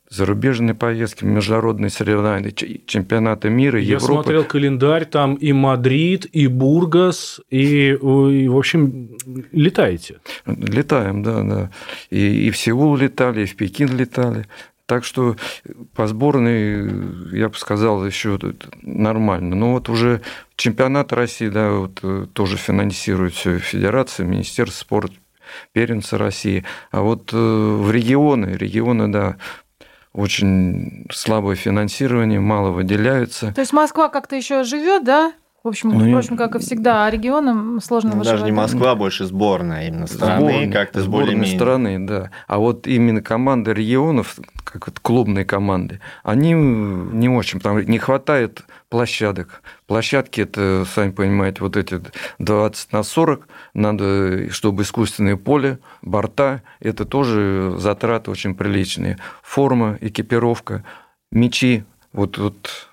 [0.09, 4.15] зарубежные поездки, международные соревнования, чемпионаты мира, Я Европы.
[4.15, 9.11] смотрел календарь, там и Мадрид, и Бургас, и, и, в общем,
[9.53, 10.21] летаете.
[10.47, 11.71] Летаем, да, да.
[12.09, 14.47] И, и в Сеул летали, и в Пекин летали.
[14.91, 15.37] Так что
[15.95, 18.41] по сборной, я бы сказал, еще
[18.83, 19.55] нормально.
[19.55, 20.21] Но вот уже
[20.57, 25.15] чемпионат России, да, вот э, тоже финансирует все Федерация, Министерство спорта,
[25.71, 26.65] первенства России.
[26.91, 29.37] А вот э, в регионы, регионы, да,
[30.13, 33.53] очень слабое финансирование, мало выделяются.
[33.55, 35.33] То есть Москва как-то еще живет, да?
[35.63, 38.73] В общем, Ну, впрочем, как и всегда, а регионам сложно Ну, даже не выживать.
[38.73, 41.57] Москва, а больше сборная именно страны, Сборная, как-то сборная более-менее.
[41.57, 42.31] страны, да.
[42.47, 47.99] А вот именно команды регионов, как вот клубные команды, они не очень, потому что не
[47.99, 49.63] хватает площадок.
[49.87, 52.01] Площадки, это, сами понимаете, вот эти
[52.39, 59.19] 20 на 40, надо, чтобы искусственное поле, борта, это тоже затраты очень приличные.
[59.43, 60.85] Форма, экипировка,
[61.31, 62.89] мячи, вот, вот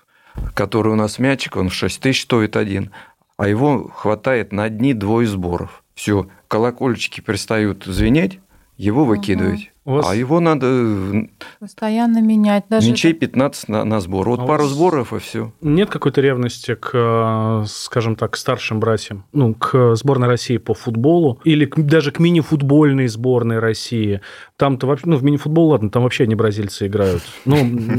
[0.54, 2.90] который у нас мячик, он 6 тысяч стоит один,
[3.36, 5.82] а его хватает на одни-двое сборов.
[5.94, 8.40] Все, колокольчики перестают звенеть,
[8.78, 9.70] его выкидывать.
[9.84, 11.26] У вас- А его надо
[11.60, 12.64] Постоянно менять.
[12.68, 14.28] Даже мячей 15 на, на сбор.
[14.28, 15.52] Вот А пару сборов и все.
[15.62, 20.74] Нет какой-то ревности к, э, скажем так, к старшим братьям, ну, к сборной России по
[20.74, 24.20] футболу или к- даже к мини-футбольной сборной России?
[24.56, 27.22] Там-то вообще, ну, в мини-футбол, ладно, там вообще не бразильцы играют.
[27.46, 27.56] Ну,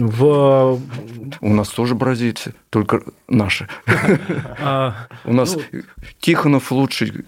[0.08, 0.80] в...
[1.42, 3.68] У нас тоже бразильцы, только наши.
[4.62, 5.82] а, У нас Ну-
[6.20, 7.26] Тихонов лучший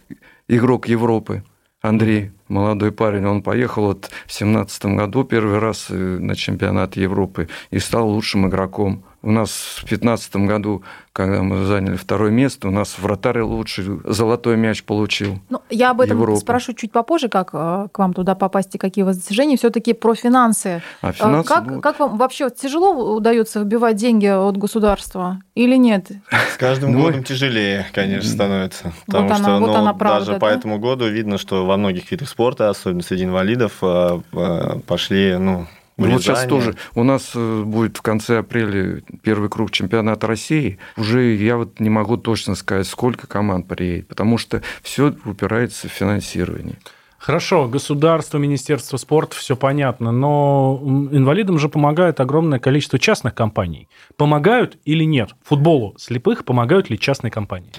[0.47, 1.43] игрок Европы.
[1.81, 7.49] Андрей, молодой парень, он поехал вот в семнадцатом году первый раз э, на чемпионат Европы
[7.71, 9.03] и стал лучшим игроком.
[9.23, 10.81] У нас в пятнадцатом году,
[11.13, 15.39] когда мы заняли второе место, у нас вратарь лучший золотой мяч получил.
[15.49, 16.39] Ну, я об этом Европы.
[16.39, 19.57] спрошу чуть попозже, как э, к вам туда попасть и какие у вас достижения.
[19.57, 20.81] Все-таки про финансы.
[21.01, 25.75] А А финансы, как, ну, как вам вообще тяжело удается выбивать деньги от государства или
[25.75, 26.07] нет?
[26.53, 28.91] С каждым Ну, годом тяжелее, конечно, становится.
[29.05, 30.39] Потому она- что вот ну, она правда, даже да?
[30.39, 35.37] по этому году видно, что во многих видах спорта, особенно среди инвалидов, э, э, пошли
[35.37, 35.67] ну,
[36.07, 40.79] Ну, вот сейчас тоже у нас э, будет в конце апреля первый круг чемпионата России.
[40.97, 45.91] Уже я вот не могу точно сказать, сколько команд приедет, потому что все упирается в
[45.91, 46.77] финансирование.
[47.21, 50.79] Хорошо, государство, Министерство спорта, все понятно, но
[51.11, 53.87] инвалидам же помогает огромное количество частных компаний.
[54.17, 55.35] Помогают или нет?
[55.43, 57.71] Футболу слепых помогают ли частные компании?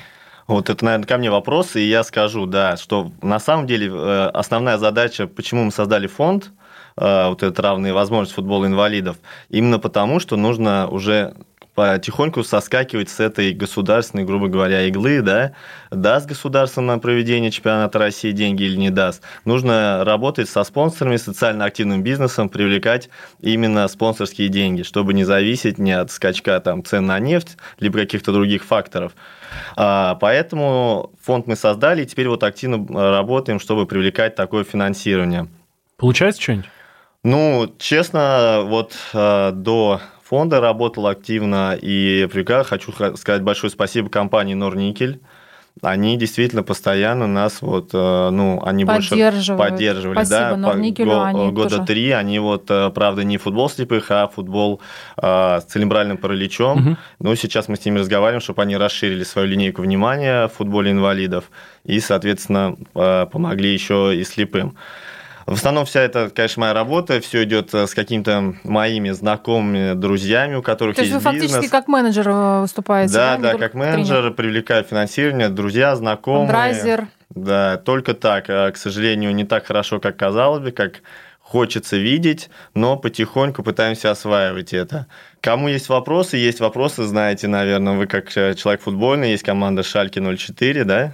[0.47, 4.31] Вот это, наверное, ко мне вопрос, и я скажу, да, что на самом деле э,
[4.33, 6.53] основная задача, почему мы создали фонд,
[6.97, 9.17] вот этот равные возможности футбола инвалидов,
[9.49, 11.35] именно потому, что нужно уже
[11.75, 15.53] потихоньку соскакивать с этой государственной, грубо говоря, иглы, да,
[15.91, 19.23] даст государство на проведение чемпионата России деньги или не даст.
[19.45, 23.09] Нужно работать со спонсорами, социально активным бизнесом, привлекать
[23.41, 28.33] именно спонсорские деньги, чтобы не зависеть ни от скачка там, цен на нефть, либо каких-то
[28.33, 29.13] других факторов.
[29.77, 35.49] А, Поэтому фонд мы создали, и теперь вот активно э, работаем, чтобы привлекать такое финансирование.
[35.97, 36.67] Получается что-нибудь?
[37.33, 42.65] Ну, честно, вот э, до фонда работал активно, и привлекал.
[42.65, 45.21] Хочу сказать большое спасибо компании Норникель.
[45.83, 49.15] Они действительно постоянно нас вот, э, ну, они больше
[49.57, 50.59] поддерживали, Спасибо да, по-
[51.05, 54.81] го- они года тоже- три, они вот, э, правда, не футбол слепых, а футбол
[55.17, 56.79] э, с цилимбральным параличом.
[56.79, 56.97] Мгм.
[57.21, 61.45] Ну, сейчас мы с ними разговариваем, чтобы они расширили свою линейку внимания в футболе инвалидов
[61.85, 64.77] и, соответственно, э, помогли еще и слепым.
[65.47, 70.55] В основном вся эта, конечно, моя работа, все идет э, с какими-то моими знакомыми, друзьями,
[70.57, 71.71] у которых То есть есть вы фактически бизнес.
[71.71, 73.13] как менеджер э, выступаете?
[73.15, 76.47] Да, да, только как менеджер, привлекаю финансирование, друзья, знакомые.
[76.47, 77.09] Фандрайзер.
[77.31, 78.45] Да, только так.
[78.49, 81.03] А, К сожалению, не так хорошо, как казалось бы, как
[81.53, 85.07] хочется видеть, но потихоньку пытаемся осваивать это.
[85.41, 90.19] Кому есть вопросы, есть вопросы, знаете, наверное, вы как э, человек футбольный, есть команда Шальки
[90.19, 91.13] 04, да,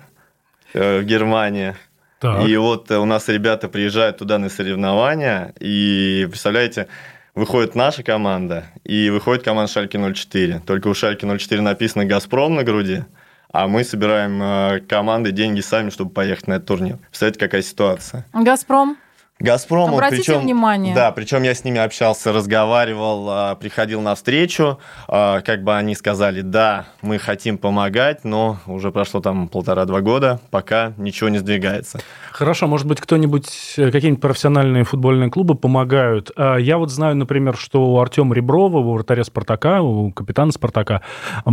[0.74, 1.74] э, в Германии.
[2.20, 2.46] Так.
[2.46, 6.88] И вот э, у нас ребята приезжают туда на соревнования, и, представляете,
[7.34, 10.62] выходит наша команда, и выходит команда Шальки 04.
[10.66, 13.04] Только у Шальки 04 написано «Газпром» на груди,
[13.52, 16.98] а мы собираем э, команды деньги сами, чтобы поехать на этот турнир.
[17.08, 18.26] Представляете, какая ситуация?
[18.32, 18.96] «Газпром».
[19.40, 20.94] Газпром, Обратите причем, внимание.
[20.94, 25.94] Да, причем я с ними общался, разговаривал, а, приходил на встречу, а, как бы они
[25.94, 32.00] сказали, да, мы хотим помогать, но уже прошло там полтора-два года, пока ничего не сдвигается.
[32.32, 36.32] Хорошо, может быть, кто-нибудь, э, какие-нибудь профессиональные футбольные клубы помогают.
[36.36, 41.02] А, Я вот знаю, например, что у Артема Реброва, у вратаря Спартака, у капитана Спартака,
[41.46, 41.50] э,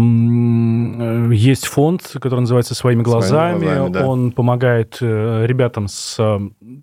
[1.34, 3.63] есть фонд, который называется «Своими глазами».
[3.63, 4.08] глазами, да.
[4.08, 6.17] Он помогает э, ребятам с,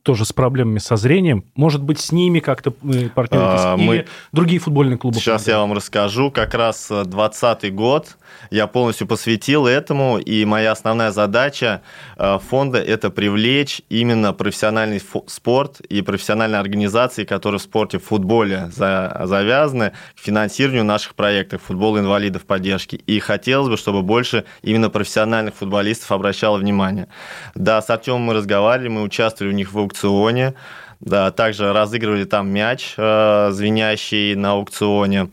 [0.04, 1.44] тоже с проблемами со зрением.
[1.54, 3.60] Может быть, с ними как-то вы партнеритесь?
[3.64, 5.16] А, Или мы- другие футбольные клубы?
[5.18, 6.30] Сейчас я вам расскажу.
[6.30, 8.16] Как раз 2020 год
[8.50, 11.80] я полностью посвятил этому, и моя основная задача
[12.18, 18.70] э, фонда– это привлечь именно профессиональный спорт и профессиональные организации, которые в спорте, в футболе
[18.74, 22.96] за- завязаны, к финансированию наших проектов футбола инвалидов поддержки.
[22.96, 27.08] И хотелось бы, чтобы больше именно профессиональных футболистов обращало внимание.
[27.54, 30.54] Да, с Артемом мы разговаривали, мы участвовали у них в аукционе,
[31.02, 35.30] да, также разыгрывали там мяч, э, звенящий на аукционе.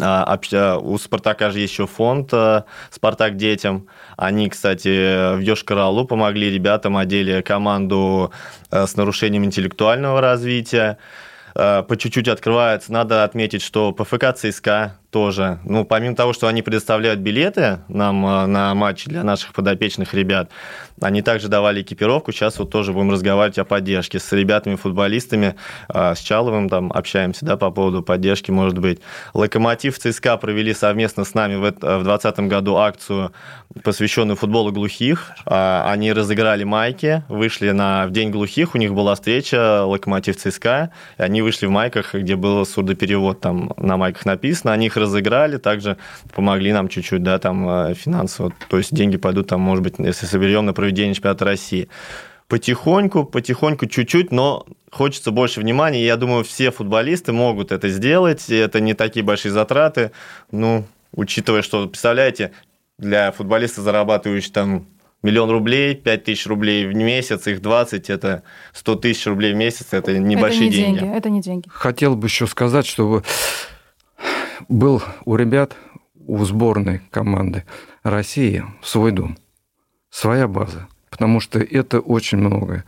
[0.00, 3.86] А, а, У Спартака же еще фонд э, Спартак детям.
[4.16, 8.32] Они, кстати, в Йошкар-Олу помогли ребятам, одели команду
[8.70, 10.98] э, с нарушением интеллектуального развития.
[11.54, 12.92] Э, По чуть-чуть открывается.
[12.92, 18.46] Надо отметить, что ПФК ЦСКА тоже, ну, помимо того, что они предоставляют билеты нам э,
[18.46, 20.50] на матчи для наших подопечных ребят,
[21.00, 22.32] они также давали экипировку.
[22.32, 25.54] Сейчас вот тоже будем разговаривать о поддержке с ребятами-футболистами.
[25.88, 28.98] э, С Чаловым там общаемся, да, по поводу поддержки, может быть.
[29.34, 33.32] Локомотив ЦСКА провели совместно с нами в 2020 году акцию,
[33.84, 35.30] посвященную футболу глухих.
[35.46, 40.90] А, Они разыграли майки, вышли на в День глухих, у них была встреча Локомотив ЦСКА,
[41.18, 45.56] и они вышли в майках, где был сурдоперевод, там на майках написано, они их разыграли,
[45.56, 45.96] также
[46.34, 50.26] помогли нам чуть-чуть, да, там э, финансово, то есть деньги пойдут там, может быть, если
[50.26, 51.88] соберем на проведение чемпионата России.
[52.48, 56.04] Потихоньку, потихоньку, чуть-чуть, но хочется больше внимания.
[56.04, 58.50] Я думаю, все футболисты могут это сделать.
[58.50, 60.10] и Это не такие большие затраты.
[60.50, 62.52] Ну, учитывая, что, представляете,
[62.98, 64.86] для футболиста, зарабатывающего там
[65.24, 68.42] миллион рублей, 5 тысяч рублей в месяц, их 20, это
[68.74, 70.98] 100 тысяч рублей в месяц, это небольшие это не деньги.
[71.00, 71.16] деньги.
[71.16, 71.68] Это не деньги.
[71.68, 73.24] Хотел бы еще сказать, чтобы
[74.68, 75.76] был у ребят,
[76.14, 77.64] у сборной команды
[78.02, 79.36] России свой дом,
[80.10, 80.88] своя база.
[81.10, 82.84] Потому что это очень многое.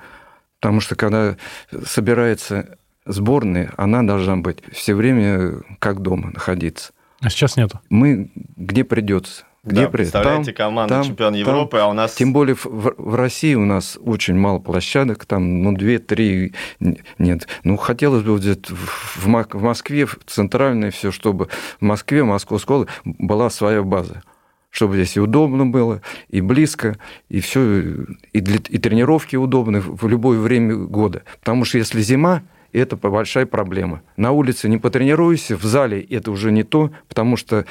[0.60, 1.36] Потому что когда
[1.84, 6.92] собирается сборная, она должна быть все время как дома находиться.
[7.20, 7.80] А сейчас нету.
[7.88, 9.44] Мы где придется.
[9.66, 11.40] Где Да, представляете, там, команда там, чемпион там.
[11.40, 12.14] Европы, а у нас...
[12.14, 17.48] Тем более в, в- России у нас очень мало площадок, там, ну, две-три н- нет.
[17.64, 21.48] Ну, хотелось бы где-то в, в Москве, в центральной все, чтобы
[21.80, 24.22] в Москве, в Московской была своя база.
[24.70, 26.98] Чтобы здесь и удобно было, и близко,
[27.28, 31.22] и все, и, для, и тренировки удобны в в любое время года.
[31.40, 34.02] Потому что если зима, это большая проблема.
[34.18, 37.64] На улице не потренируешься, в зале это уже не то, потому что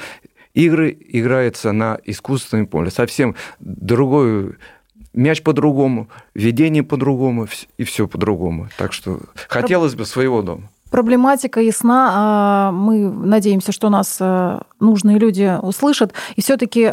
[0.56, 2.90] игры играются на искусственном поле.
[2.90, 4.56] Совсем другой
[5.12, 7.46] мяч по-другому, ведение по-другому,
[7.78, 8.68] и все по-другому.
[8.78, 10.68] Так что хотелось бы своего дома.
[10.90, 12.10] Проблематика ясна.
[12.14, 16.12] а, Мы надеемся, что нас а, нужные люди услышат.
[16.36, 16.90] И все-таки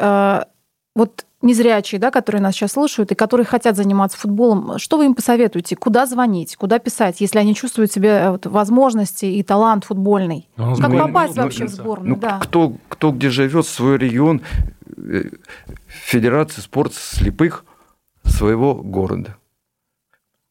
[0.95, 5.13] вот незрячие, да, которые нас сейчас слушают и которые хотят заниматься футболом, что вы им
[5.13, 5.75] посоветуете?
[5.75, 6.56] Куда звонить?
[6.56, 10.49] Куда писать, если они чувствуют себе э, вот, возможности и талант футбольный?
[10.58, 12.10] У нас Как были- попасть ну, вообще ну, в сборную?
[12.15, 12.39] Ну, да.
[12.39, 14.41] кто, кто где живет, свой регион,
[14.97, 15.23] э,
[15.88, 17.65] Федерация спорта слепых
[18.23, 19.38] своего города.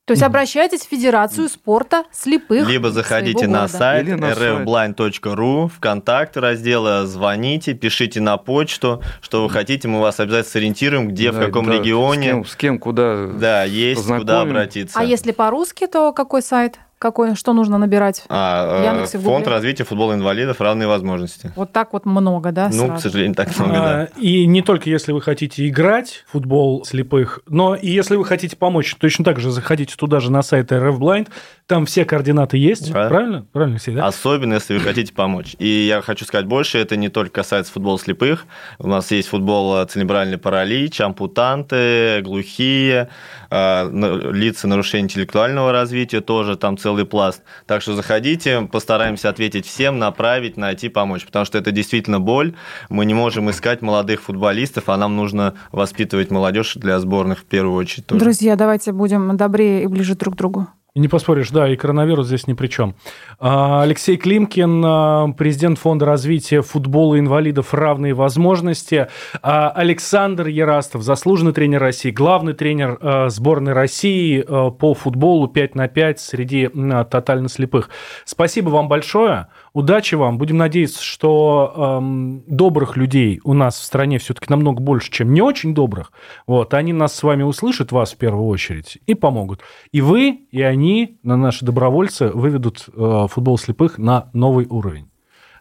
[0.04, 2.68] То есть обращайтесь в Федерацию спорта слепых.
[2.68, 3.78] Либо заходите на города.
[3.78, 4.66] сайт Или на сайт.
[4.66, 11.30] rfblind.ru, ВКонтакте раздела, звоните, пишите на почту, что вы хотите, мы вас обязательно сориентируем, где,
[11.30, 12.22] в Да, каком да, регионе.
[12.22, 13.26] С кем, с кем куда.
[13.28, 14.98] Да, есть куда обратиться.
[14.98, 16.80] А если по-русски, то какой сайт?
[17.02, 18.22] Какой, что нужно набирать?
[18.28, 21.50] А, э, Яндексе, в Фонд развития футбола инвалидов равные возможности.
[21.56, 22.70] Вот так вот много, да?
[22.72, 23.02] Ну, к сразу?
[23.02, 24.00] сожалению, так много, да.
[24.02, 28.24] А, И не только если вы хотите играть в футбол слепых, но и если вы
[28.24, 31.28] хотите помочь, точно так же заходите туда же на сайт RF Blind,
[31.66, 33.08] там все координаты есть, Да.
[33.08, 33.46] правильно?
[33.52, 34.06] Правильно, Алексей, да?
[34.06, 35.56] Особенно, если вы хотите помочь.
[35.58, 38.46] И я хочу сказать больше, это не только касается футбола слепых.
[38.78, 43.08] У нас есть футбол э, церебральный паралич, ампутанты, глухие,
[43.50, 43.90] э,
[44.32, 47.42] лица нарушения интеллектуального развития, тоже там целый пласт.
[47.66, 51.24] Так что заходите, постараемся ответить всем, направить, найти, помочь.
[51.24, 52.54] Потому что это действительно боль.
[52.88, 57.76] Мы не можем искать молодых футболистов, а нам нужно воспитывать молодежь для сборных в первую
[57.76, 58.06] очередь.
[58.06, 58.20] Тоже.
[58.20, 60.68] Друзья, давайте будем добрее и ближе друг к другу.
[60.94, 62.94] И не поспоришь, да, и коронавирус здесь ни при чем.
[63.38, 69.08] А, Алексей Климкин, а, президент Фонда развития футбола инвалидов «Равные возможности».
[69.40, 72.98] А, Александр Ярастов, заслуженный тренер России, главный тренер
[73.30, 76.68] сборной России по футболу 5 на 5 среди
[77.10, 77.88] тотально слепых.
[78.26, 79.46] Спасибо вам большое.
[79.72, 80.36] Удачи вам.
[80.36, 85.40] Будем надеяться, что эм, добрых людей у нас в стране все-таки намного больше, чем не
[85.40, 86.12] очень добрых.
[86.46, 89.60] Вот, они нас с вами услышат, вас в первую очередь, и помогут.
[89.90, 95.08] И вы, и они, на наши добровольцы, выведут э, футбол слепых на новый уровень.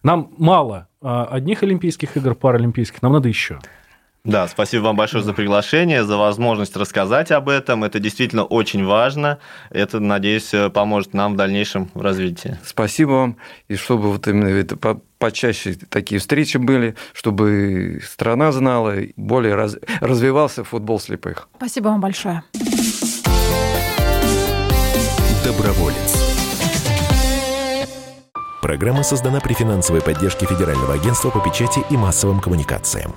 [0.03, 3.59] Нам мало э, одних Олимпийских игр, паралимпийских, нам надо еще.
[4.23, 7.83] Да, спасибо вам большое за приглашение, за возможность рассказать об этом.
[7.83, 9.39] Это действительно очень важно.
[9.71, 12.59] Это, надеюсь, поможет нам в дальнейшем развитии.
[12.63, 13.37] Спасибо вам.
[13.67, 14.77] И чтобы вот именно это
[15.17, 21.49] почаще такие встречи были, чтобы страна знала, более раз, развивался футбол слепых.
[21.57, 22.43] Спасибо вам большое.
[25.43, 26.15] Доброволец.
[28.61, 33.15] Программа создана при финансовой поддержке Федерального агентства по печати и массовым коммуникациям.